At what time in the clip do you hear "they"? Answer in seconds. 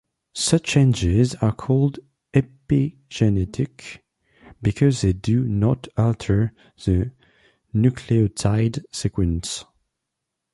5.01-5.13